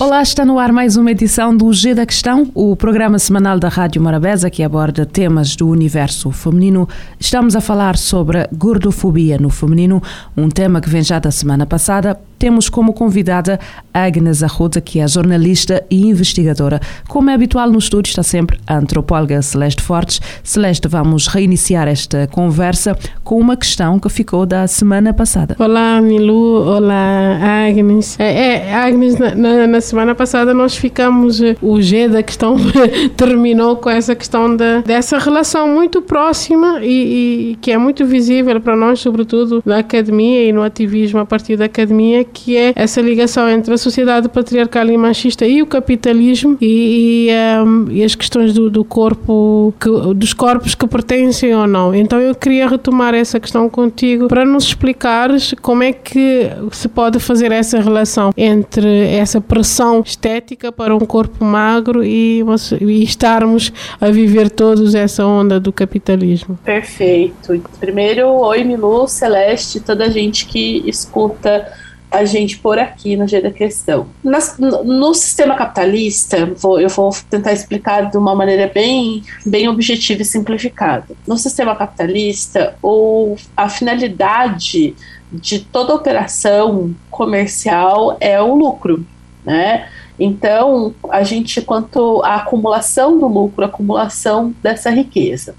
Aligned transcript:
Olá, 0.00 0.22
está 0.22 0.44
no 0.44 0.60
ar 0.60 0.70
mais 0.70 0.96
uma 0.96 1.10
edição 1.10 1.56
do 1.56 1.72
G 1.72 1.92
da 1.92 2.06
Questão, 2.06 2.48
o 2.54 2.76
programa 2.76 3.18
semanal 3.18 3.58
da 3.58 3.68
Rádio 3.68 4.00
Morabeza 4.00 4.48
que 4.48 4.62
aborda 4.62 5.04
temas 5.04 5.56
do 5.56 5.68
universo 5.68 6.30
feminino. 6.30 6.88
Estamos 7.18 7.56
a 7.56 7.60
falar 7.60 7.96
sobre 7.96 8.46
gordofobia 8.52 9.38
no 9.38 9.50
feminino, 9.50 10.00
um 10.36 10.48
tema 10.48 10.80
que 10.80 10.88
vem 10.88 11.02
já 11.02 11.18
da 11.18 11.32
semana 11.32 11.66
passada 11.66 12.16
temos 12.38 12.68
como 12.68 12.92
convidada 12.92 13.58
Agnes 13.92 14.42
Arruda, 14.42 14.80
que 14.80 15.00
é 15.00 15.08
jornalista 15.08 15.84
e 15.90 16.06
investigadora. 16.06 16.80
Como 17.08 17.30
é 17.30 17.34
habitual 17.34 17.70
no 17.70 17.78
estúdio, 17.78 18.10
está 18.10 18.22
sempre 18.22 18.58
a 18.66 18.76
antropóloga 18.76 19.42
Celeste 19.42 19.82
Fortes. 19.82 20.20
Celeste, 20.42 20.86
vamos 20.88 21.26
reiniciar 21.26 21.88
esta 21.88 22.26
conversa 22.28 22.96
com 23.24 23.38
uma 23.38 23.56
questão 23.56 23.98
que 23.98 24.08
ficou 24.08 24.46
da 24.46 24.66
semana 24.66 25.12
passada. 25.12 25.56
Olá, 25.58 26.00
Milu. 26.00 26.64
Olá, 26.66 27.66
Agnes. 27.66 28.18
É, 28.20 28.68
é 28.68 28.74
Agnes, 28.74 29.18
na, 29.18 29.66
na, 29.66 29.80
semana 29.80 30.14
passada 30.14 30.54
nós 30.54 30.76
ficamos, 30.76 31.40
eh, 31.40 31.56
o 31.60 31.80
G 31.80 32.08
da 32.08 32.22
questão 32.22 32.56
terminou 33.16 33.76
com 33.76 33.90
essa 33.90 34.14
questão 34.14 34.54
da, 34.54 34.80
dessa 34.80 35.18
relação 35.18 35.68
muito 35.68 36.00
próxima 36.02 36.80
e, 36.82 37.52
e 37.52 37.58
que 37.60 37.70
é 37.70 37.78
muito 37.78 38.06
visível 38.06 38.60
para 38.60 38.76
nós, 38.76 39.00
sobretudo 39.00 39.62
na 39.64 39.78
academia 39.78 40.44
e 40.44 40.52
no 40.52 40.62
ativismo 40.62 41.20
a 41.20 41.26
partir 41.26 41.56
da 41.56 41.64
academia, 41.64 42.24
que 42.32 42.56
é 42.56 42.72
essa 42.76 43.00
ligação 43.00 43.48
entre 43.48 43.74
a 43.74 43.78
sociedade 43.78 44.28
patriarcal 44.28 44.86
e 44.86 44.96
machista 44.96 45.46
e 45.46 45.62
o 45.62 45.66
capitalismo 45.66 46.56
e, 46.60 47.28
e, 47.28 47.62
um, 47.64 47.90
e 47.90 48.04
as 48.04 48.14
questões 48.14 48.52
do, 48.54 48.70
do 48.70 48.84
corpo, 48.84 49.74
que, 49.80 49.88
dos 50.14 50.32
corpos 50.32 50.74
que 50.74 50.86
pertencem 50.86 51.54
ou 51.54 51.66
não. 51.66 51.94
Então 51.94 52.20
eu 52.20 52.34
queria 52.34 52.68
retomar 52.68 53.14
essa 53.14 53.40
questão 53.40 53.68
contigo 53.68 54.28
para 54.28 54.44
nos 54.44 54.64
explicares 54.64 55.54
como 55.62 55.82
é 55.82 55.92
que 55.92 56.50
se 56.72 56.88
pode 56.88 57.18
fazer 57.18 57.52
essa 57.52 57.80
relação 57.80 58.32
entre 58.36 59.08
essa 59.08 59.40
pressão 59.40 60.02
estética 60.04 60.70
para 60.70 60.94
um 60.94 61.00
corpo 61.00 61.44
magro 61.44 62.04
e, 62.04 62.42
e 62.80 63.02
estarmos 63.02 63.72
a 64.00 64.10
viver 64.10 64.50
todos 64.50 64.94
essa 64.94 65.26
onda 65.26 65.58
do 65.58 65.72
capitalismo. 65.72 66.58
Perfeito. 66.64 67.60
Primeiro, 67.80 68.28
oi 68.28 68.64
Milu, 68.64 69.08
Celeste, 69.08 69.80
toda 69.80 70.04
a 70.04 70.10
gente 70.10 70.46
que 70.46 70.82
escuta 70.86 71.66
a 72.10 72.24
gente 72.24 72.58
por 72.58 72.78
aqui 72.78 73.16
no 73.16 73.26
G 73.26 73.40
da 73.40 73.50
Questão. 73.50 74.06
Nas, 74.24 74.58
no, 74.58 74.82
no, 74.82 75.14
sistema 75.14 75.54
capitalista, 75.54 76.46
vou, 76.56 76.80
eu 76.80 76.88
vou 76.88 77.10
tentar 77.28 77.52
explicar 77.52 78.10
de 78.10 78.16
uma 78.16 78.34
maneira 78.34 78.70
bem, 78.72 79.22
bem 79.44 79.68
objetiva 79.68 80.22
e 80.22 80.24
simplificada. 80.24 81.06
No 81.26 81.36
sistema 81.36 81.76
capitalista, 81.76 82.76
o, 82.82 83.36
a 83.56 83.68
finalidade 83.68 84.94
de 85.30 85.60
toda 85.60 85.94
operação 85.94 86.94
comercial 87.10 88.16
é 88.20 88.40
o 88.40 88.54
lucro, 88.54 89.04
né? 89.44 89.88
Então, 90.18 90.94
a 91.10 91.22
gente, 91.22 91.60
quanto 91.60 92.22
à 92.24 92.36
acumulação 92.36 93.18
do 93.18 93.28
lucro, 93.28 93.64
acumulação 93.64 94.52
dessa 94.60 94.90
riqueza. 94.90 95.54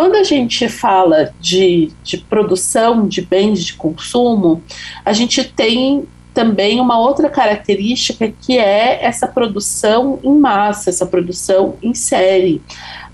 Quando 0.00 0.14
a 0.14 0.24
gente 0.24 0.66
fala 0.66 1.30
de, 1.38 1.92
de 2.02 2.16
produção 2.16 3.06
de 3.06 3.20
bens 3.20 3.62
de 3.62 3.74
consumo, 3.74 4.62
a 5.04 5.12
gente 5.12 5.44
tem 5.44 6.08
também 6.32 6.80
uma 6.80 6.98
outra 6.98 7.28
característica 7.28 8.32
que 8.40 8.58
é 8.58 9.04
essa 9.04 9.28
produção 9.28 10.18
em 10.22 10.34
massa, 10.34 10.88
essa 10.88 11.04
produção 11.04 11.74
em 11.82 11.92
série. 11.92 12.62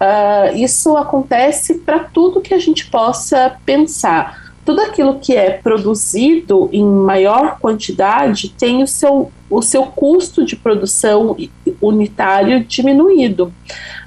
Uh, 0.01 0.57
isso 0.59 0.97
acontece 0.97 1.75
para 1.75 1.99
tudo 1.99 2.41
que 2.41 2.55
a 2.55 2.59
gente 2.61 2.87
possa 2.87 3.57
pensar. 3.67 4.55
Tudo 4.65 4.81
aquilo 4.81 5.19
que 5.19 5.35
é 5.35 5.51
produzido 5.51 6.71
em 6.73 6.85
maior 6.85 7.59
quantidade 7.59 8.51
tem 8.51 8.85
o 8.85 8.87
seu, 8.87 9.33
o 9.51 9.61
seu 9.61 9.87
custo 9.87 10.45
de 10.45 10.55
produção 10.55 11.37
unitário 11.83 12.63
diminuído. 12.63 13.53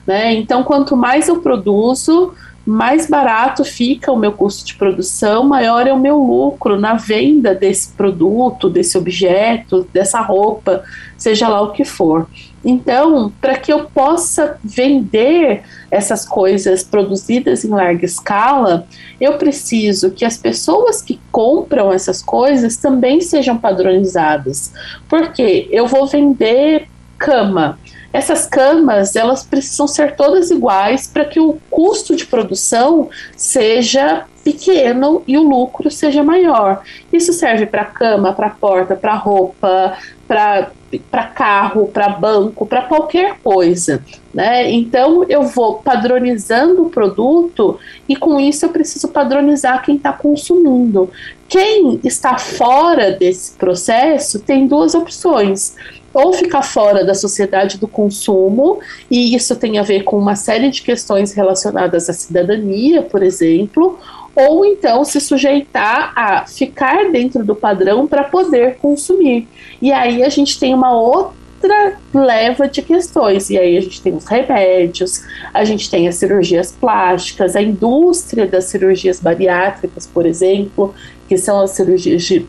Né? 0.07 0.33
Então, 0.33 0.63
quanto 0.63 0.95
mais 0.95 1.27
eu 1.27 1.41
produzo, 1.41 2.33
mais 2.69 3.07
barato 3.07 3.65
fica 3.65 4.11
o 4.11 4.17
meu 4.17 4.31
custo 4.31 4.63
de 4.63 4.75
produção, 4.75 5.43
maior 5.43 5.87
é 5.87 5.91
o 5.91 5.99
meu 5.99 6.17
lucro 6.17 6.79
na 6.79 6.93
venda 6.93 7.55
desse 7.55 7.89
produto, 7.93 8.69
desse 8.69 8.97
objeto, 8.97 9.87
dessa 9.91 10.21
roupa, 10.21 10.83
seja 11.17 11.49
lá 11.49 11.61
o 11.61 11.71
que 11.71 11.83
for. 11.83 12.27
Então, 12.63 13.31
para 13.41 13.57
que 13.57 13.73
eu 13.73 13.85
possa 13.85 14.57
vender 14.63 15.63
essas 15.89 16.25
coisas 16.25 16.83
produzidas 16.83 17.65
em 17.65 17.69
larga 17.69 18.05
escala, 18.05 18.85
eu 19.19 19.33
preciso 19.37 20.11
que 20.11 20.23
as 20.23 20.37
pessoas 20.37 21.01
que 21.01 21.19
compram 21.31 21.91
essas 21.91 22.21
coisas 22.21 22.77
também 22.77 23.19
sejam 23.21 23.57
padronizadas. 23.57 24.71
Porque 25.07 25.67
eu 25.71 25.87
vou 25.87 26.05
vender 26.05 26.87
cama 27.17 27.79
essas 28.11 28.45
camas 28.45 29.15
elas 29.15 29.43
precisam 29.43 29.87
ser 29.87 30.15
todas 30.15 30.49
iguais 30.49 31.07
para 31.07 31.25
que 31.25 31.39
o 31.39 31.57
custo 31.69 32.15
de 32.15 32.25
produção 32.25 33.09
seja 33.35 34.25
pequeno 34.43 35.21
e 35.27 35.37
o 35.37 35.43
lucro 35.43 35.91
seja 35.91 36.23
maior. 36.23 36.81
Isso 37.11 37.33
serve 37.33 37.65
para 37.65 37.85
cama, 37.85 38.33
para 38.33 38.49
porta, 38.49 38.95
para 38.95 39.13
roupa, 39.13 39.97
para 40.27 41.23
carro, 41.35 41.87
para 41.87 42.09
banco, 42.09 42.65
para 42.65 42.83
qualquer 42.83 43.37
coisa. 43.43 44.03
Né? 44.33 44.71
Então 44.71 45.23
eu 45.27 45.43
vou 45.43 45.75
padronizando 45.75 46.83
o 46.83 46.89
produto 46.89 47.79
e 48.07 48.15
com 48.15 48.39
isso 48.39 48.65
eu 48.65 48.69
preciso 48.69 49.07
padronizar 49.09 49.83
quem 49.83 49.95
está 49.95 50.13
consumindo. 50.13 51.09
Quem 51.47 51.99
está 52.03 52.37
fora 52.37 53.11
desse 53.11 53.53
processo 53.53 54.39
tem 54.39 54.67
duas 54.67 54.95
opções 54.95 55.75
ou 56.13 56.33
ficar 56.33 56.61
fora 56.61 57.05
da 57.05 57.13
sociedade 57.13 57.77
do 57.77 57.87
consumo, 57.87 58.79
e 59.09 59.35
isso 59.35 59.55
tem 59.55 59.77
a 59.77 59.83
ver 59.83 60.03
com 60.03 60.17
uma 60.17 60.35
série 60.35 60.69
de 60.69 60.81
questões 60.81 61.33
relacionadas 61.33 62.09
à 62.09 62.13
cidadania, 62.13 63.01
por 63.01 63.21
exemplo, 63.21 63.99
ou 64.35 64.65
então 64.65 65.03
se 65.03 65.19
sujeitar 65.19 66.13
a 66.15 66.45
ficar 66.45 67.11
dentro 67.11 67.43
do 67.43 67.55
padrão 67.55 68.07
para 68.07 68.23
poder 68.23 68.77
consumir. 68.77 69.47
E 69.81 69.91
aí 69.91 70.23
a 70.23 70.29
gente 70.29 70.59
tem 70.59 70.73
uma 70.73 70.93
outra 70.93 71.97
leva 72.13 72.67
de 72.67 72.81
questões. 72.81 73.49
E 73.49 73.57
aí 73.57 73.77
a 73.77 73.81
gente 73.81 74.01
tem 74.01 74.15
os 74.15 74.25
remédios, 74.25 75.23
a 75.53 75.63
gente 75.65 75.89
tem 75.89 76.07
as 76.07 76.15
cirurgias 76.15 76.71
plásticas, 76.71 77.55
a 77.55 77.61
indústria 77.61 78.47
das 78.47 78.65
cirurgias 78.65 79.19
bariátricas, 79.19 80.07
por 80.07 80.25
exemplo, 80.25 80.93
que 81.27 81.37
são 81.37 81.59
as 81.59 81.71
cirurgias 81.71 82.23
de 82.23 82.45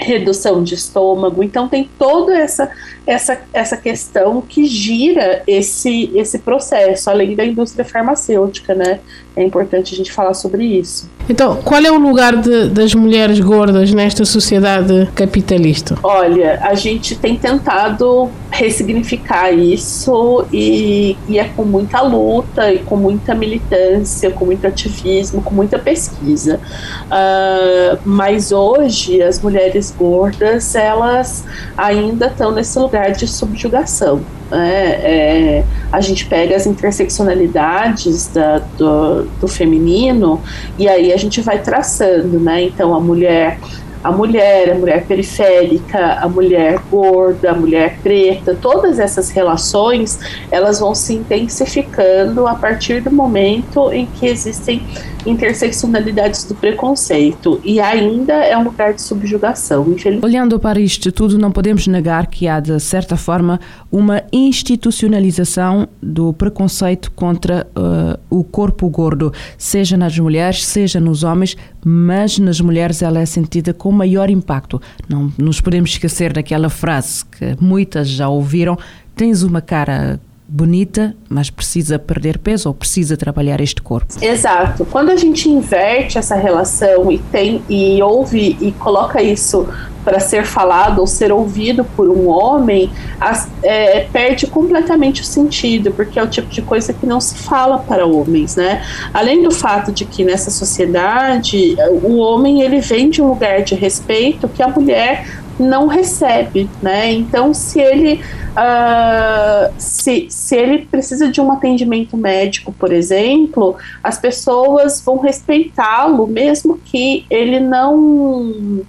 redução 0.00 0.62
de 0.62 0.74
estômago. 0.74 1.42
Então 1.42 1.68
tem 1.68 1.88
toda 1.98 2.36
essa 2.36 2.70
essa, 3.06 3.40
essa 3.52 3.76
questão 3.76 4.40
que 4.40 4.66
gira 4.66 5.42
esse 5.46 6.10
esse 6.14 6.38
processo, 6.38 7.10
além 7.10 7.34
da 7.34 7.44
indústria 7.44 7.84
farmacêutica, 7.84 8.74
né? 8.74 9.00
É 9.36 9.42
importante 9.42 9.94
a 9.94 9.96
gente 9.96 10.12
falar 10.12 10.34
sobre 10.34 10.64
isso. 10.64 11.08
Então, 11.28 11.56
qual 11.56 11.80
é 11.80 11.90
o 11.90 11.98
lugar 11.98 12.36
de, 12.36 12.68
das 12.68 12.94
mulheres 12.94 13.38
gordas 13.38 13.92
nesta 13.92 14.24
sociedade 14.24 15.08
capitalista? 15.14 15.96
Olha, 16.02 16.58
a 16.62 16.74
gente 16.74 17.14
tem 17.14 17.36
tentado 17.36 18.28
ressignificar 18.50 19.52
isso 19.52 20.44
e, 20.52 21.16
e 21.28 21.38
é 21.38 21.44
com 21.44 21.64
muita 21.64 22.00
luta 22.02 22.72
e 22.72 22.80
com 22.80 22.96
muita 22.96 23.34
militância, 23.34 24.30
com 24.30 24.44
muito 24.44 24.66
ativismo, 24.66 25.40
com 25.40 25.54
muita 25.54 25.78
pesquisa. 25.78 26.58
Uh, 27.06 27.98
mas 28.04 28.50
hoje 28.50 29.22
as 29.22 29.40
mulheres 29.40 29.94
gordas 29.96 30.74
elas 30.74 31.44
ainda 31.76 32.26
estão 32.26 32.50
nesse 32.50 32.78
lugar 32.78 33.12
de 33.12 33.28
subjugação. 33.28 34.20
É, 34.52 34.56
é, 34.56 35.64
a 35.92 36.00
gente 36.00 36.26
pega 36.26 36.56
as 36.56 36.66
interseccionalidades 36.66 38.28
da, 38.28 38.58
do, 38.76 39.24
do, 39.40 39.46
feminino 39.46 40.40
e 40.76 40.88
aí 40.88 41.12
a 41.12 41.16
gente 41.16 41.40
vai 41.40 41.62
traçando, 41.62 42.40
né? 42.40 42.64
Então 42.64 42.92
a 42.94 43.00
mulher 43.00 43.60
a 44.02 44.10
mulher, 44.10 44.72
a 44.72 44.74
mulher 44.74 45.04
periférica, 45.06 46.14
a 46.14 46.28
mulher 46.28 46.80
gorda, 46.90 47.50
a 47.50 47.54
mulher 47.54 47.98
preta, 48.02 48.56
todas 48.60 48.98
essas 48.98 49.30
relações, 49.30 50.18
elas 50.50 50.80
vão 50.80 50.94
se 50.94 51.14
intensificando 51.14 52.46
a 52.46 52.54
partir 52.54 53.02
do 53.02 53.10
momento 53.10 53.92
em 53.92 54.06
que 54.06 54.26
existem 54.26 54.82
interseccionalidades 55.26 56.44
do 56.44 56.54
preconceito 56.54 57.60
e 57.64 57.80
ainda 57.80 58.32
é 58.32 58.56
um 58.56 58.64
lugar 58.64 58.94
de 58.94 59.02
subjugação. 59.02 59.86
Olhando 60.22 60.58
para 60.58 60.80
isto 60.80 61.12
tudo, 61.12 61.38
não 61.38 61.52
podemos 61.52 61.86
negar 61.86 62.26
que 62.26 62.48
há, 62.48 62.60
de 62.60 62.78
certa 62.80 63.16
forma, 63.16 63.60
uma 63.90 64.22
institucionalização 64.32 65.88
do 66.02 66.32
preconceito 66.32 67.10
contra 67.12 67.66
uh, 67.76 68.18
o 68.30 68.42
corpo 68.44 68.88
gordo, 68.88 69.32
seja 69.58 69.96
nas 69.96 70.18
mulheres, 70.18 70.64
seja 70.64 71.00
nos 71.00 71.22
homens, 71.22 71.56
mas 71.84 72.38
nas 72.38 72.60
mulheres 72.60 73.02
ela 73.02 73.20
é 73.20 73.26
sentida 73.26 73.72
com 73.90 73.92
maior 73.92 74.30
impacto. 74.30 74.80
Não 75.08 75.32
nos 75.36 75.60
podemos 75.60 75.90
esquecer 75.90 76.32
daquela 76.32 76.70
frase 76.70 77.24
que 77.24 77.56
muitas 77.60 78.08
já 78.08 78.28
ouviram: 78.28 78.78
tens 79.16 79.42
uma 79.42 79.60
cara 79.60 80.20
bonita, 80.50 81.14
mas 81.28 81.48
precisa 81.48 81.96
perder 81.96 82.38
peso 82.38 82.68
ou 82.68 82.74
precisa 82.74 83.16
trabalhar 83.16 83.60
este 83.60 83.80
corpo. 83.80 84.14
Exato. 84.20 84.84
Quando 84.84 85.10
a 85.10 85.16
gente 85.16 85.48
inverte 85.48 86.18
essa 86.18 86.34
relação 86.34 87.10
e 87.12 87.18
tem 87.18 87.62
e 87.68 88.02
ouve 88.02 88.56
e 88.60 88.72
coloca 88.72 89.22
isso 89.22 89.68
para 90.04 90.18
ser 90.18 90.44
falado 90.44 90.98
ou 90.98 91.06
ser 91.06 91.30
ouvido 91.30 91.84
por 91.84 92.08
um 92.08 92.28
homem, 92.28 92.90
as, 93.20 93.48
é, 93.62 94.06
perde 94.12 94.46
completamente 94.46 95.22
o 95.22 95.24
sentido, 95.24 95.92
porque 95.92 96.18
é 96.18 96.22
o 96.22 96.26
tipo 96.26 96.48
de 96.48 96.62
coisa 96.62 96.92
que 96.92 97.06
não 97.06 97.20
se 97.20 97.36
fala 97.36 97.78
para 97.78 98.06
homens, 98.06 98.56
né? 98.56 98.82
Além 99.12 99.42
do 99.42 99.50
fato 99.50 99.92
de 99.92 100.04
que 100.04 100.24
nessa 100.24 100.50
sociedade 100.50 101.76
o 102.02 102.16
homem 102.16 102.62
ele 102.62 102.80
vem 102.80 103.10
de 103.10 103.22
um 103.22 103.28
lugar 103.28 103.62
de 103.62 103.74
respeito 103.74 104.48
que 104.48 104.62
a 104.62 104.68
mulher 104.68 105.26
não 105.60 105.86
recebe, 105.86 106.68
né? 106.82 107.12
Então, 107.12 107.52
se 107.54 107.80
ele 107.80 108.20
uh, 108.50 109.72
se, 109.78 110.26
se 110.28 110.56
ele 110.56 110.86
precisa 110.86 111.30
de 111.30 111.40
um 111.40 111.52
atendimento 111.52 112.16
médico, 112.16 112.72
por 112.72 112.92
exemplo, 112.92 113.76
as 114.02 114.18
pessoas 114.18 115.00
vão 115.00 115.18
respeitá-lo, 115.18 116.26
mesmo 116.26 116.78
que 116.78 117.24
ele 117.30 117.60
não 117.60 118.82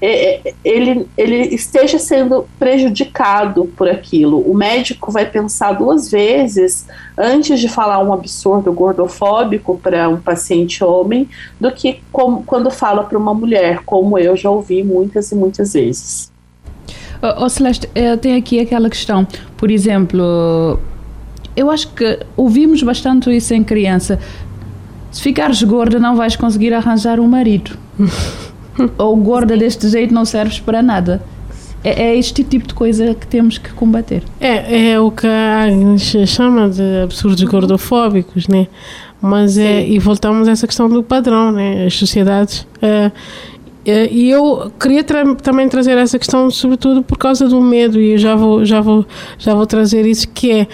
ele, 0.00 1.06
ele 1.16 1.54
esteja 1.54 1.98
sendo 1.98 2.46
prejudicado 2.58 3.64
por 3.76 3.88
aquilo. 3.88 4.40
O 4.40 4.54
médico 4.54 5.10
vai 5.10 5.24
pensar 5.24 5.72
duas 5.72 6.10
vezes 6.10 6.86
antes 7.16 7.58
de 7.60 7.68
falar 7.68 8.02
um 8.02 8.12
absurdo 8.12 8.72
gordofóbico 8.72 9.78
para 9.82 10.08
um 10.08 10.20
paciente 10.20 10.84
homem 10.84 11.28
do 11.58 11.70
que 11.72 12.00
quando 12.12 12.70
fala 12.70 13.04
para 13.04 13.16
uma 13.16 13.32
mulher, 13.32 13.80
como 13.84 14.18
eu 14.18 14.36
já 14.36 14.50
ouvi 14.50 14.82
muitas 14.82 15.32
e 15.32 15.34
muitas 15.34 15.72
vezes. 15.72 16.30
Oh, 17.22 17.44
oh 17.44 17.48
Celeste, 17.48 17.88
eh, 17.94 18.16
tem 18.18 18.36
aqui 18.36 18.60
aquela 18.60 18.90
questão, 18.90 19.26
por 19.56 19.70
exemplo, 19.70 20.78
eu 21.56 21.70
acho 21.70 21.88
que 21.94 22.20
ouvimos 22.36 22.82
bastante 22.82 23.34
isso 23.34 23.54
em 23.54 23.64
criança. 23.64 24.18
Se 25.10 25.22
ficares 25.22 25.62
gorda, 25.62 25.98
não 25.98 26.14
vais 26.14 26.36
conseguir 26.36 26.74
arranjar 26.74 27.18
um 27.18 27.26
marido. 27.26 27.78
ou 28.98 29.16
gorda 29.16 29.56
deste 29.56 29.88
jeito 29.88 30.12
não 30.12 30.24
serves 30.24 30.60
para 30.60 30.82
nada. 30.82 31.22
É, 31.84 32.08
é, 32.08 32.16
este 32.16 32.42
tipo 32.42 32.66
de 32.66 32.74
coisa 32.74 33.14
que 33.14 33.26
temos 33.26 33.58
que 33.58 33.70
combater. 33.72 34.22
É, 34.40 34.90
é 34.90 35.00
o 35.00 35.10
que 35.10 35.26
a 35.26 35.64
Agnes 35.64 36.16
chama 36.26 36.68
de 36.68 37.02
absurdos 37.02 37.42
gordofóbicos, 37.44 38.48
né? 38.48 38.66
Mas 39.20 39.56
é, 39.56 39.86
e 39.86 39.98
voltamos 39.98 40.48
a 40.48 40.52
essa 40.52 40.66
questão 40.66 40.88
do 40.88 41.02
padrão, 41.02 41.52
né? 41.52 41.86
As 41.86 41.94
sociedades. 41.94 42.66
É, 42.82 43.10
é, 43.84 44.08
e 44.10 44.28
eu 44.28 44.72
queria 44.80 45.04
tra 45.04 45.34
também 45.36 45.68
trazer 45.68 45.96
essa 45.96 46.18
questão, 46.18 46.50
sobretudo 46.50 47.04
por 47.04 47.16
causa 47.16 47.48
do 47.48 47.60
medo, 47.60 48.00
e 48.00 48.12
eu 48.12 48.18
já 48.18 48.34
vou, 48.34 48.64
já 48.64 48.80
vou, 48.80 49.06
já 49.38 49.54
vou 49.54 49.64
trazer 49.64 50.04
isso, 50.04 50.28
que 50.28 50.50
é 50.50 50.66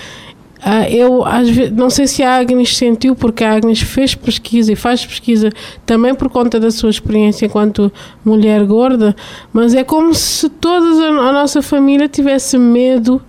Uh, 0.64 0.88
eu 0.88 1.24
às 1.24 1.50
vezes, 1.50 1.72
não 1.72 1.90
sei 1.90 2.06
se 2.06 2.22
a 2.22 2.38
Agnes 2.38 2.76
sentiu, 2.76 3.16
porque 3.16 3.42
a 3.42 3.52
Agnes 3.52 3.80
fez 3.80 4.14
pesquisa 4.14 4.72
e 4.72 4.76
faz 4.76 5.04
pesquisa 5.04 5.50
também 5.84 6.14
por 6.14 6.30
conta 6.30 6.60
da 6.60 6.70
sua 6.70 6.88
experiência 6.88 7.46
enquanto 7.46 7.92
mulher 8.24 8.64
gorda, 8.64 9.16
mas 9.52 9.74
é 9.74 9.82
como 9.82 10.14
se 10.14 10.48
toda 10.48 11.08
a 11.08 11.32
nossa 11.32 11.62
família 11.62 12.08
tivesse 12.08 12.56
medo 12.56 13.20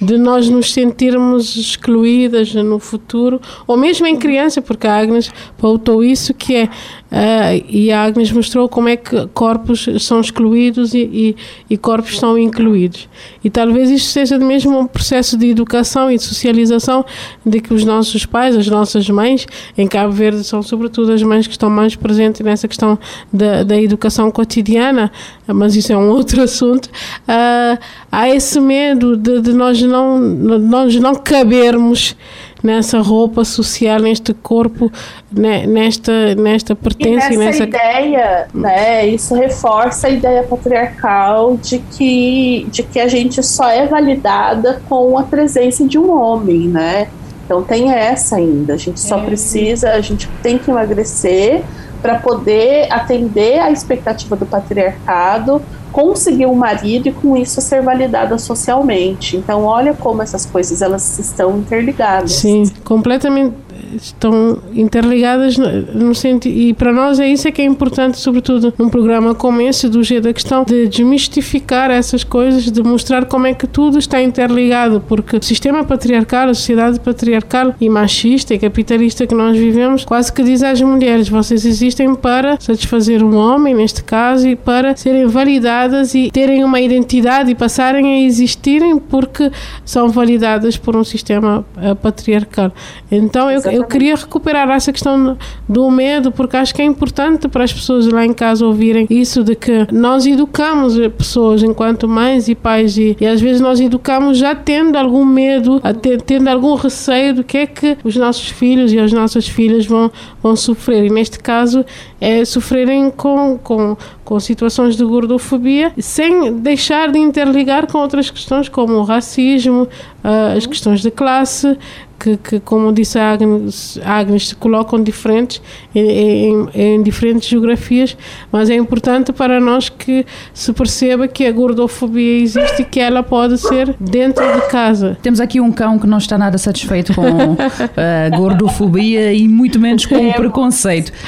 de 0.00 0.16
nós 0.16 0.48
nos 0.48 0.72
sentirmos 0.72 1.56
excluídas 1.56 2.54
no 2.54 2.78
futuro, 2.78 3.40
ou 3.66 3.76
mesmo 3.76 4.06
em 4.06 4.16
criança, 4.16 4.62
porque 4.62 4.86
a 4.86 4.96
Agnes 4.96 5.30
pautou 5.58 6.02
isso, 6.02 6.32
que 6.32 6.56
é 6.56 6.68
Uh, 7.10 7.58
e 7.68 7.90
a 7.90 8.04
Agnes 8.04 8.30
mostrou 8.30 8.68
como 8.68 8.88
é 8.88 8.96
que 8.96 9.26
corpos 9.34 9.88
são 9.98 10.20
excluídos 10.20 10.94
e, 10.94 10.98
e, 10.98 11.36
e, 11.68 11.76
corpos 11.76 12.16
são 12.16 12.38
incluídos. 12.38 13.08
E 13.42 13.50
talvez 13.50 13.90
isto 13.90 14.10
seja 14.10 14.38
mesmo 14.38 14.78
um 14.78 14.86
processo 14.86 15.36
de 15.36 15.48
educação 15.48 16.08
e 16.08 16.16
de 16.16 16.22
socialização 16.22 17.04
de 17.44 17.60
que 17.60 17.74
os 17.74 17.84
nossos 17.84 18.24
pais, 18.24 18.56
as 18.56 18.68
nossas 18.68 19.10
mães, 19.10 19.44
em 19.76 19.88
Cabo 19.88 20.12
Verde 20.12 20.44
são 20.44 20.62
sobretudo 20.62 21.10
as 21.10 21.20
mães 21.20 21.48
que 21.48 21.52
estão 21.52 21.68
mais 21.68 21.96
presentes 21.96 22.42
nessa 22.42 22.68
questão 22.68 22.96
da, 23.32 23.64
da 23.64 23.76
educação 23.76 24.30
cotidiana, 24.30 25.10
mas 25.48 25.74
isso 25.74 25.92
é 25.92 25.96
um 25.96 26.10
outro 26.14 26.40
assunto. 26.42 26.86
Uh, 26.86 27.76
há 28.12 28.30
esse 28.30 28.60
medo 28.60 29.16
de, 29.16 29.40
de 29.40 29.52
nós, 29.52 29.82
não, 29.90 30.18
nós 30.18 30.94
não 30.96 31.14
cabermos 31.14 32.16
nessa 32.62 33.00
roupa 33.00 33.44
social, 33.44 33.98
neste 34.00 34.34
corpo, 34.34 34.92
né, 35.32 35.66
nesta, 35.66 36.34
nesta 36.34 36.76
pertença 36.76 37.32
e 37.32 37.36
nessa, 37.36 37.64
nessa 37.64 37.64
ideia, 37.64 38.48
né, 38.52 39.06
isso 39.06 39.34
reforça 39.34 40.08
a 40.08 40.10
ideia 40.10 40.42
patriarcal 40.42 41.56
de 41.56 41.78
que, 41.78 42.66
de 42.70 42.82
que 42.82 43.00
a 43.00 43.08
gente 43.08 43.42
só 43.42 43.68
é 43.68 43.86
validada 43.86 44.80
com 44.88 45.18
a 45.18 45.22
presença 45.22 45.86
de 45.86 45.98
um 45.98 46.10
homem, 46.10 46.68
né? 46.68 47.08
Então 47.44 47.62
tem 47.62 47.90
essa 47.90 48.36
ainda. 48.36 48.74
A 48.74 48.76
gente 48.76 49.00
só 49.00 49.18
é. 49.18 49.24
precisa, 49.24 49.90
a 49.90 50.00
gente 50.00 50.28
tem 50.40 50.56
que 50.56 50.70
emagrecer 50.70 51.62
para 52.00 52.18
poder 52.18 52.86
atender 52.92 53.58
à 53.58 53.70
expectativa 53.70 54.36
do 54.36 54.46
patriarcado 54.46 55.60
conseguir 55.92 56.46
um 56.46 56.54
marido 56.54 57.08
e 57.08 57.12
com 57.12 57.36
isso 57.36 57.60
ser 57.60 57.82
validada 57.82 58.38
socialmente. 58.38 59.36
Então, 59.36 59.64
olha 59.64 59.94
como 59.94 60.22
essas 60.22 60.46
coisas 60.46 60.82
elas 60.82 61.18
estão 61.18 61.58
interligadas. 61.58 62.32
Sim, 62.32 62.70
completamente 62.84 63.54
estão 63.96 64.58
interligadas 64.74 65.56
no 65.56 66.14
sentido 66.14 66.52
e 66.52 66.74
para 66.74 66.92
nós 66.92 67.18
é 67.20 67.28
isso 67.28 67.48
é 67.48 67.50
que 67.50 67.62
é 67.62 67.64
importante 67.64 68.18
sobretudo 68.18 68.72
num 68.78 68.88
programa 68.88 69.34
como 69.34 69.60
esse 69.60 69.88
do 69.88 70.02
G 70.02 70.20
da 70.20 70.32
questão 70.32 70.64
de 70.64 70.88
desmistificar 70.88 71.90
essas 71.90 72.24
coisas 72.24 72.70
de 72.70 72.82
mostrar 72.82 73.26
como 73.26 73.46
é 73.46 73.54
que 73.54 73.66
tudo 73.66 73.98
está 73.98 74.22
interligado 74.22 75.02
porque 75.06 75.36
o 75.36 75.42
sistema 75.42 75.84
patriarcal 75.84 76.48
a 76.48 76.54
sociedade 76.54 77.00
patriarcal 77.00 77.74
e 77.80 77.88
machista 77.88 78.54
e 78.54 78.58
capitalista 78.58 79.26
que 79.26 79.34
nós 79.34 79.56
vivemos 79.56 80.04
quase 80.04 80.32
que 80.32 80.42
diz 80.42 80.62
às 80.62 80.80
mulheres 80.80 81.28
vocês 81.28 81.64
existem 81.64 82.14
para 82.14 82.58
satisfazer 82.60 83.22
um 83.22 83.36
homem 83.36 83.74
neste 83.74 84.02
caso 84.02 84.48
e 84.48 84.56
para 84.56 84.96
serem 84.96 85.26
validadas 85.26 86.14
e 86.14 86.30
terem 86.30 86.64
uma 86.64 86.80
identidade 86.80 87.50
e 87.50 87.54
passarem 87.54 88.06
a 88.06 88.20
existirem 88.20 88.98
porque 88.98 89.50
são 89.84 90.08
validadas 90.08 90.76
por 90.76 90.96
um 90.96 91.04
sistema 91.04 91.64
uh, 91.76 91.96
patriarcal. 91.96 92.72
Então 93.10 93.50
eu, 93.50 93.60
eu 93.72 93.84
queria 93.84 94.16
recuperar 94.16 94.68
essa 94.70 94.92
questão 94.92 95.36
do 95.68 95.90
medo, 95.90 96.30
porque 96.32 96.56
acho 96.56 96.74
que 96.74 96.82
é 96.82 96.84
importante 96.84 97.48
para 97.48 97.64
as 97.64 97.72
pessoas 97.72 98.06
lá 98.06 98.24
em 98.24 98.32
casa 98.32 98.66
ouvirem 98.66 99.06
isso 99.10 99.42
de 99.42 99.54
que 99.54 99.86
nós 99.92 100.26
educamos 100.26 100.96
pessoas 101.16 101.62
enquanto 101.62 102.08
mães 102.08 102.48
e 102.48 102.54
pais 102.54 102.96
e, 102.98 103.16
e 103.20 103.26
às 103.26 103.40
vezes 103.40 103.60
nós 103.60 103.80
educamos 103.80 104.38
já 104.38 104.54
tendo 104.54 104.96
algum 104.96 105.24
medo, 105.24 105.80
tendo 106.26 106.48
algum 106.48 106.74
receio 106.74 107.34
do 107.34 107.44
que 107.44 107.58
é 107.58 107.66
que 107.66 107.96
os 108.04 108.16
nossos 108.16 108.48
filhos 108.48 108.92
e 108.92 108.98
as 108.98 109.12
nossas 109.12 109.48
filhas 109.48 109.86
vão, 109.86 110.10
vão 110.42 110.56
sofrer. 110.56 111.06
E 111.06 111.10
neste 111.10 111.38
caso 111.38 111.84
é 112.20 112.44
sofrerem 112.44 113.10
com, 113.10 113.58
com, 113.58 113.96
com 114.24 114.40
situações 114.40 114.96
de 114.96 115.04
gordofobia 115.04 115.92
sem 115.98 116.54
deixar 116.58 117.10
de 117.10 117.18
interligar 117.18 117.86
com 117.86 117.98
outras 117.98 118.30
questões 118.30 118.68
como 118.68 118.94
o 118.94 119.02
racismo, 119.02 119.88
uh, 120.24 120.56
as 120.56 120.66
questões 120.66 121.00
de 121.00 121.10
classe, 121.10 121.76
que, 122.20 122.36
que, 122.36 122.60
como 122.60 122.92
disse 122.92 123.18
a 123.18 123.32
Agnes, 123.32 123.98
a 124.04 124.18
Agnes 124.18 124.48
se 124.48 124.54
colocam 124.54 125.02
diferentes 125.02 125.62
em, 125.94 126.00
em, 126.00 126.68
em, 126.74 127.02
diferentes 127.02 127.48
geografias, 127.48 128.14
mas 128.52 128.68
é 128.68 128.74
importante 128.74 129.32
para 129.32 129.58
nós 129.58 129.88
que 129.88 130.26
se 130.52 130.70
perceba 130.74 131.26
que 131.26 131.46
a 131.46 131.52
gordofobia 131.52 132.42
existe 132.42 132.82
e 132.82 132.84
que 132.84 133.00
ela 133.00 133.22
pode 133.22 133.56
ser 133.56 133.96
dentro 133.98 134.44
de 134.52 134.60
casa. 134.68 135.16
Temos 135.22 135.40
aqui 135.40 135.58
um 135.60 135.72
cão 135.72 135.98
que 135.98 136.06
não 136.06 136.18
está 136.18 136.36
nada 136.36 136.58
satisfeito 136.58 137.14
com 137.14 137.56
a 137.56 138.28
gordofobia 138.36 139.32
e 139.32 139.48
muito 139.48 139.80
menos 139.80 140.04
com 140.04 140.28
o 140.28 140.34
preconceito. 140.34 141.10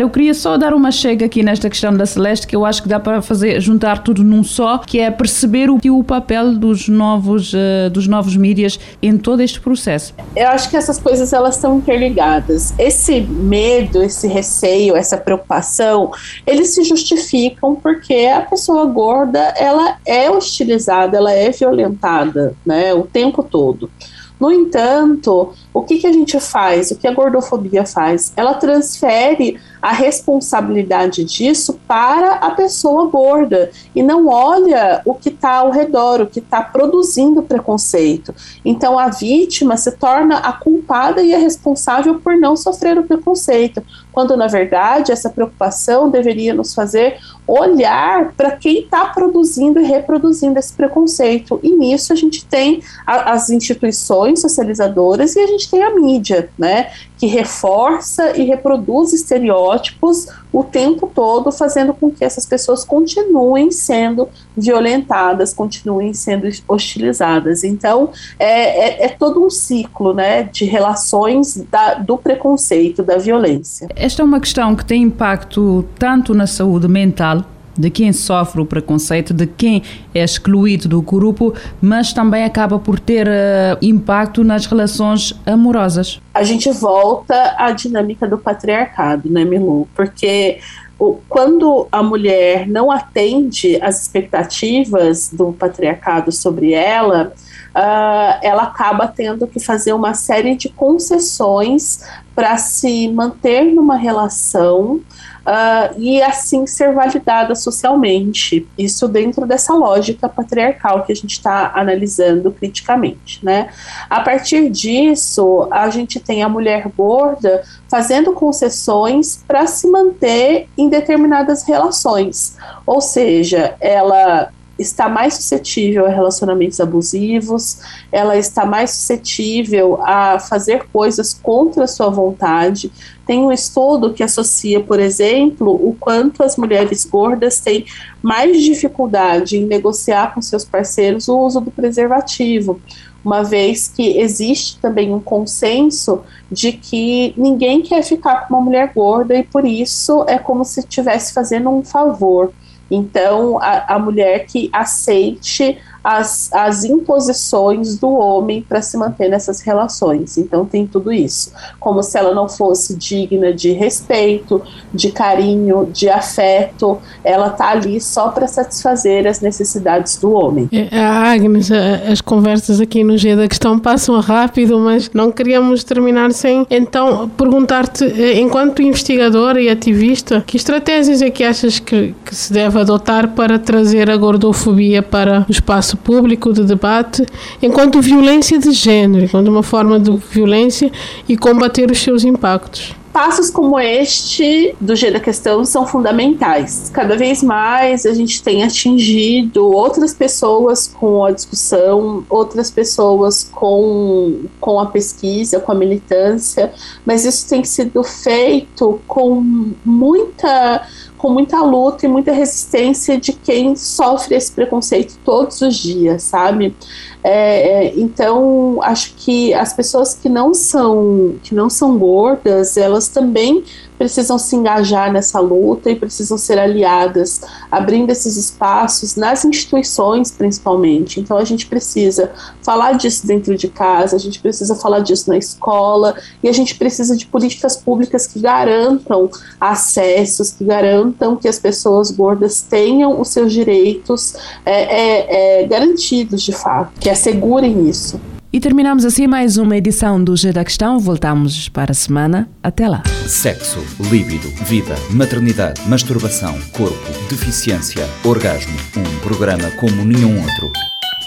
eu 0.00 0.08
queria 0.08 0.32
só 0.32 0.56
dar 0.56 0.72
uma 0.72 0.90
chega 0.90 1.26
aqui 1.26 1.42
nesta 1.42 1.68
questão 1.68 1.94
da 1.94 2.06
Celeste, 2.06 2.46
que 2.46 2.56
eu 2.56 2.64
acho 2.64 2.82
que 2.82 2.88
dá 2.88 2.98
para 2.98 3.20
fazer 3.20 3.60
juntar 3.60 3.98
tudo 3.98 4.24
num 4.24 4.42
só, 4.42 4.78
que 4.78 4.98
é 4.98 5.10
perceber 5.10 5.68
o, 5.68 5.78
o 5.90 6.04
papel 6.04 6.54
dos 6.54 6.88
novos, 6.94 7.52
uh, 7.52 7.90
dos 7.92 8.08
novos 8.08 8.36
mídias 8.36 8.80
em 9.02 9.18
todo 9.18 9.42
este 9.42 9.60
processo. 9.60 10.14
Eu 10.34 10.48
acho 10.48 10.70
que 10.70 10.76
essas 10.76 10.98
coisas 10.98 11.32
elas 11.32 11.56
estão 11.56 11.78
interligadas. 11.78 12.72
Esse 12.78 13.20
medo, 13.20 14.02
esse 14.02 14.26
receio, 14.26 14.96
essa 14.96 15.18
preocupação, 15.18 16.12
eles 16.46 16.74
se 16.74 16.84
justificam 16.84 17.74
porque 17.74 18.30
a 18.34 18.40
pessoa 18.40 18.86
gorda 18.86 19.40
ela 19.56 19.98
é 20.06 20.30
hostilizada, 20.30 21.16
ela 21.16 21.32
é 21.32 21.50
violentada, 21.50 22.54
né, 22.64 22.94
o 22.94 23.02
tempo 23.02 23.42
todo. 23.42 23.90
No 24.38 24.50
entanto, 24.50 25.52
o 25.74 25.82
que, 25.82 25.98
que 25.98 26.06
a 26.06 26.12
gente 26.12 26.38
faz? 26.38 26.92
O 26.92 26.96
que 26.96 27.08
a 27.08 27.12
gordofobia 27.12 27.84
faz? 27.84 28.32
Ela 28.36 28.54
transfere 28.54 29.58
a 29.82 29.92
responsabilidade 29.92 31.24
disso 31.24 31.78
para 31.86 32.36
a 32.36 32.52
pessoa 32.52 33.06
gorda 33.10 33.70
e 33.94 34.02
não 34.02 34.28
olha 34.28 35.02
o 35.04 35.14
que 35.14 35.28
está 35.28 35.56
ao 35.56 35.72
redor, 35.72 36.22
o 36.22 36.26
que 36.26 36.38
está 36.38 36.62
produzindo 36.62 37.42
preconceito. 37.42 38.32
Então 38.64 38.98
a 38.98 39.08
vítima 39.08 39.76
se 39.76 39.90
torna 39.92 40.38
a 40.38 40.52
culpada 40.52 41.22
e 41.22 41.34
a 41.34 41.38
responsável 41.38 42.20
por 42.20 42.36
não 42.36 42.56
sofrer 42.56 42.96
o 42.96 43.02
preconceito, 43.02 43.82
quando 44.12 44.36
na 44.36 44.46
verdade 44.46 45.12
essa 45.12 45.28
preocupação 45.28 46.08
deveria 46.08 46.54
nos 46.54 46.72
fazer 46.72 47.18
olhar 47.46 48.32
para 48.32 48.52
quem 48.52 48.84
está 48.84 49.06
produzindo 49.06 49.78
e 49.80 49.84
reproduzindo 49.84 50.58
esse 50.58 50.72
preconceito. 50.72 51.60
E 51.62 51.76
nisso 51.76 52.12
a 52.12 52.16
gente 52.16 52.44
tem 52.46 52.82
a, 53.06 53.32
as 53.32 53.50
instituições 53.50 54.40
socializadoras 54.40 55.36
e 55.36 55.40
a 55.40 55.46
gente 55.46 55.63
tem 55.70 55.82
a 55.82 55.94
mídia, 55.94 56.48
né, 56.58 56.90
que 57.18 57.26
reforça 57.26 58.36
e 58.36 58.44
reproduz 58.44 59.12
estereótipos 59.12 60.26
o 60.52 60.62
tempo 60.62 61.10
todo, 61.12 61.50
fazendo 61.50 61.92
com 61.94 62.10
que 62.10 62.24
essas 62.24 62.46
pessoas 62.46 62.84
continuem 62.84 63.70
sendo 63.70 64.28
violentadas, 64.56 65.52
continuem 65.52 66.12
sendo 66.14 66.48
hostilizadas. 66.68 67.64
Então, 67.64 68.10
é, 68.38 69.04
é, 69.04 69.06
é 69.06 69.08
todo 69.08 69.44
um 69.44 69.50
ciclo 69.50 70.12
né, 70.12 70.44
de 70.44 70.64
relações 70.64 71.56
da, 71.70 71.94
do 71.94 72.16
preconceito, 72.16 73.02
da 73.02 73.16
violência. 73.16 73.88
Esta 73.96 74.22
é 74.22 74.24
uma 74.24 74.40
questão 74.40 74.76
que 74.76 74.84
tem 74.84 75.02
impacto 75.02 75.84
tanto 75.98 76.34
na 76.34 76.46
saúde 76.46 76.88
mental 76.88 77.44
de 77.76 77.90
quem 77.90 78.12
sofre 78.12 78.60
o 78.60 78.66
preconceito, 78.66 79.34
de 79.34 79.46
quem 79.46 79.82
é 80.14 80.22
excluído 80.22 80.88
do 80.88 81.02
grupo, 81.02 81.54
mas 81.80 82.12
também 82.12 82.44
acaba 82.44 82.78
por 82.78 82.98
ter 82.98 83.26
uh, 83.26 83.78
impacto 83.82 84.44
nas 84.44 84.66
relações 84.66 85.34
amorosas. 85.44 86.20
A 86.32 86.42
gente 86.42 86.70
volta 86.70 87.54
à 87.58 87.70
dinâmica 87.72 88.26
do 88.26 88.38
patriarcado, 88.38 89.28
né, 89.28 89.44
Milu? 89.44 89.88
Porque 89.94 90.58
o, 90.98 91.18
quando 91.28 91.88
a 91.90 92.02
mulher 92.02 92.68
não 92.68 92.90
atende 92.90 93.78
às 93.82 94.02
expectativas 94.02 95.30
do 95.32 95.52
patriarcado 95.52 96.30
sobre 96.30 96.72
ela, 96.72 97.32
uh, 97.74 98.38
ela 98.42 98.64
acaba 98.64 99.08
tendo 99.08 99.46
que 99.46 99.58
fazer 99.58 99.92
uma 99.92 100.14
série 100.14 100.56
de 100.56 100.68
concessões 100.68 102.00
para 102.34 102.56
se 102.56 103.08
manter 103.08 103.64
numa 103.64 103.96
relação 103.96 105.00
uh, 105.44 105.94
e 105.98 106.20
assim 106.22 106.66
ser 106.66 106.92
validada 106.92 107.54
socialmente. 107.54 108.66
Isso 108.76 109.06
dentro 109.06 109.46
dessa 109.46 109.72
lógica 109.74 110.28
patriarcal 110.28 111.04
que 111.04 111.12
a 111.12 111.16
gente 111.16 111.32
está 111.32 111.72
analisando 111.74 112.50
criticamente, 112.50 113.44
né? 113.44 113.68
A 114.08 114.20
partir 114.20 114.68
disso, 114.70 115.68
a 115.70 115.88
gente 115.90 116.18
tem 116.18 116.42
a 116.42 116.48
mulher 116.48 116.88
gorda 116.96 117.62
fazendo 117.88 118.32
concessões 118.32 119.44
para 119.46 119.66
se 119.66 119.88
manter 119.88 120.68
em 120.76 120.88
determinadas 120.88 121.62
relações, 121.62 122.56
ou 122.86 123.00
seja, 123.00 123.76
ela 123.80 124.50
está 124.78 125.08
mais 125.08 125.34
suscetível 125.34 126.06
a 126.06 126.08
relacionamentos 126.08 126.80
abusivos, 126.80 127.78
ela 128.10 128.36
está 128.36 128.66
mais 128.66 128.90
suscetível 128.90 129.98
a 130.02 130.38
fazer 130.38 130.86
coisas 130.92 131.32
contra 131.34 131.84
a 131.84 131.88
sua 131.88 132.10
vontade. 132.10 132.90
Tem 133.26 133.40
um 133.40 133.52
estudo 133.52 134.12
que 134.12 134.22
associa, 134.22 134.80
por 134.80 135.00
exemplo, 135.00 135.70
o 135.70 135.96
quanto 135.98 136.42
as 136.42 136.56
mulheres 136.56 137.04
gordas 137.04 137.60
têm 137.60 137.86
mais 138.22 138.62
dificuldade 138.62 139.56
em 139.56 139.66
negociar 139.66 140.34
com 140.34 140.42
seus 140.42 140.64
parceiros 140.64 141.28
o 141.28 141.38
uso 141.38 141.60
do 141.60 141.70
preservativo, 141.70 142.80
uma 143.24 143.42
vez 143.42 143.88
que 143.88 144.18
existe 144.18 144.78
também 144.80 145.12
um 145.12 145.20
consenso 145.20 146.20
de 146.50 146.72
que 146.72 147.32
ninguém 147.36 147.80
quer 147.80 148.02
ficar 148.02 148.46
com 148.46 148.54
uma 148.54 148.62
mulher 148.62 148.92
gorda 148.94 149.34
e 149.34 149.42
por 149.42 149.64
isso 149.64 150.24
é 150.28 150.38
como 150.38 150.64
se 150.64 150.80
estivesse 150.80 151.32
fazendo 151.32 151.70
um 151.70 151.82
favor. 151.82 152.52
Então, 152.90 153.58
a, 153.60 153.94
a 153.94 153.98
mulher 153.98 154.46
que 154.46 154.70
aceite 154.72 155.78
as, 156.04 156.52
as 156.52 156.84
imposições 156.84 157.96
do 157.96 158.10
homem 158.12 158.60
para 158.60 158.82
se 158.82 158.94
manter 158.98 159.30
nessas 159.30 159.62
relações. 159.62 160.36
Então 160.36 160.66
tem 160.66 160.86
tudo 160.86 161.10
isso. 161.10 161.50
Como 161.80 162.02
se 162.02 162.18
ela 162.18 162.34
não 162.34 162.46
fosse 162.46 162.94
digna 162.94 163.54
de 163.54 163.72
respeito, 163.72 164.60
de 164.92 165.10
carinho, 165.10 165.88
de 165.90 166.10
afeto. 166.10 166.98
Ela 167.24 167.48
tá 167.48 167.70
ali 167.70 168.00
só 168.00 168.28
para 168.28 168.46
satisfazer 168.46 169.26
as 169.26 169.40
necessidades 169.40 170.18
do 170.18 170.32
homem. 170.32 170.68
É, 170.70 170.98
Agnes, 170.98 171.70
as 171.72 172.20
conversas 172.20 172.80
aqui 172.80 173.02
no 173.02 173.16
G 173.16 173.34
da 173.34 173.48
questão 173.48 173.78
passam 173.78 174.20
rápido, 174.20 174.78
mas 174.78 175.10
não 175.14 175.32
queríamos 175.32 175.82
terminar 175.84 176.32
sem 176.32 176.66
então 176.70 177.28
perguntar-te, 177.30 178.04
eh, 178.04 178.38
enquanto 178.40 178.82
investigadora 178.82 179.60
e 179.60 179.68
ativista, 179.68 180.42
que 180.46 180.56
estratégias 180.56 181.22
é 181.22 181.30
que 181.30 181.44
achas 181.44 181.78
que, 181.78 182.14
que 182.24 182.34
se 182.34 182.52
deve 182.52 182.78
adotar 182.78 183.28
para 183.28 183.58
trazer 183.58 184.10
a 184.10 184.16
gordofobia 184.16 185.02
para 185.02 185.46
o 185.48 185.50
espaço 185.50 185.93
espaço 185.94 185.96
público 185.96 186.52
de 186.52 186.64
debate 186.64 187.24
enquanto 187.62 188.00
violência 188.00 188.58
de 188.58 188.72
género, 188.72 189.24
enquanto 189.24 189.48
uma 189.48 189.62
forma 189.62 189.98
de 189.98 190.10
violência 190.30 190.90
e 191.28 191.36
combater 191.36 191.90
os 191.90 191.98
seus 191.98 192.24
impactos. 192.24 192.94
Passos 193.12 193.48
como 193.48 193.78
este 193.78 194.74
do 194.80 194.96
G 194.96 195.12
da 195.12 195.20
Questão 195.20 195.64
são 195.64 195.86
fundamentais. 195.86 196.90
Cada 196.92 197.16
vez 197.16 197.44
mais 197.44 198.04
a 198.04 198.12
gente 198.12 198.42
tem 198.42 198.64
atingido 198.64 199.70
outras 199.70 200.12
pessoas 200.12 200.88
com 200.88 201.24
a 201.24 201.30
discussão, 201.30 202.24
outras 202.28 202.72
pessoas 202.72 203.48
com, 203.52 204.40
com 204.58 204.80
a 204.80 204.86
pesquisa, 204.86 205.60
com 205.60 205.70
a 205.70 205.76
militância, 205.76 206.72
mas 207.06 207.24
isso 207.24 207.48
tem 207.48 207.62
sido 207.62 208.02
feito 208.02 209.00
com 209.06 209.72
muita 209.84 210.84
com 211.24 211.30
muita 211.30 211.62
luta 211.62 212.04
e 212.04 212.08
muita 212.08 212.32
resistência 212.32 213.18
de 213.18 213.32
quem 213.32 213.74
sofre 213.76 214.34
esse 214.34 214.52
preconceito 214.52 215.18
todos 215.24 215.62
os 215.62 215.74
dias, 215.74 216.22
sabe? 216.22 216.76
É, 217.22 217.86
é, 217.86 217.94
então 217.96 218.78
acho 218.82 219.14
que 219.16 219.54
as 219.54 219.72
pessoas 219.72 220.12
que 220.12 220.28
não 220.28 220.52
são 220.52 221.36
que 221.42 221.54
não 221.54 221.70
são 221.70 221.96
gordas, 221.96 222.76
elas 222.76 223.08
também 223.08 223.64
precisam 223.98 224.38
se 224.38 224.56
engajar 224.56 225.12
nessa 225.12 225.40
luta 225.40 225.90
e 225.90 225.96
precisam 225.96 226.36
ser 226.36 226.58
aliadas, 226.58 227.40
abrindo 227.70 228.10
esses 228.10 228.36
espaços 228.36 229.16
nas 229.16 229.44
instituições, 229.44 230.30
principalmente. 230.30 231.20
Então, 231.20 231.36
a 231.36 231.44
gente 231.44 231.66
precisa 231.66 232.32
falar 232.62 232.92
disso 232.92 233.26
dentro 233.26 233.56
de 233.56 233.68
casa, 233.68 234.16
a 234.16 234.18
gente 234.18 234.40
precisa 234.40 234.74
falar 234.74 235.00
disso 235.00 235.30
na 235.30 235.38
escola 235.38 236.16
e 236.42 236.48
a 236.48 236.52
gente 236.52 236.74
precisa 236.74 237.16
de 237.16 237.26
políticas 237.26 237.76
públicas 237.76 238.26
que 238.26 238.40
garantam 238.40 239.30
acessos, 239.60 240.50
que 240.50 240.64
garantam 240.64 241.36
que 241.36 241.48
as 241.48 241.58
pessoas 241.58 242.10
gordas 242.10 242.60
tenham 242.60 243.20
os 243.20 243.28
seus 243.28 243.52
direitos 243.52 244.34
é, 244.64 245.60
é, 245.60 245.62
é 245.62 245.66
garantidos 245.66 246.42
de 246.42 246.52
fato, 246.52 247.00
que 247.00 247.08
assegurem 247.08 247.88
isso. 247.88 248.20
E 248.54 248.60
terminamos 248.60 249.04
assim 249.04 249.26
mais 249.26 249.56
uma 249.56 249.76
edição 249.76 250.22
do 250.22 250.36
G 250.36 250.52
da 250.52 250.64
Questão. 250.64 251.00
Voltamos 251.00 251.68
para 251.68 251.90
a 251.90 251.94
semana. 251.94 252.48
Até 252.62 252.86
lá. 252.86 253.02
Sexo, 253.26 253.80
líbido, 254.08 254.48
vida, 254.64 254.94
maternidade, 255.10 255.80
masturbação, 255.88 256.56
corpo, 256.70 256.94
deficiência, 257.28 258.08
orgasmo. 258.22 258.72
Um 258.96 259.18
programa 259.18 259.68
como 259.72 260.04
nenhum 260.04 260.40
outro. 260.40 260.70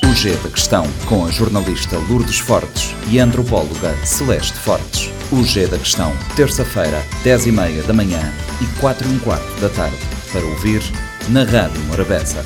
O 0.09 0.13
G 0.15 0.37
da 0.37 0.49
Questão, 0.49 0.85
com 1.05 1.25
a 1.25 1.29
jornalista 1.29 1.97
Lourdes 2.09 2.39
Fortes 2.39 2.95
e 3.11 3.19
a 3.19 3.25
antropóloga 3.25 3.93
Celeste 4.05 4.57
Fortes. 4.59 5.11
O 5.29 5.43
G 5.43 5.67
da 5.67 5.77
Questão, 5.77 6.13
terça-feira, 6.37 7.03
10h30 7.25 7.85
da 7.85 7.93
manhã 7.93 8.21
e 8.61 8.79
4 8.79 9.05
h 9.05 9.19
quarto 9.25 9.59
da 9.59 9.67
tarde. 9.67 9.97
Para 10.31 10.45
ouvir 10.45 10.81
na 11.27 11.43
Rádio 11.43 11.81
Morabeza. 11.89 12.45